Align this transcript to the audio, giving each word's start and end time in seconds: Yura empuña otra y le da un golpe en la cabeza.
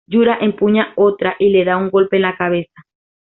Yura 0.07 0.39
empuña 0.41 0.93
otra 0.95 1.35
y 1.37 1.49
le 1.49 1.63
da 1.63 1.77
un 1.77 1.91
golpe 1.91 2.15
en 2.15 2.23
la 2.23 2.35
cabeza. 2.35 2.83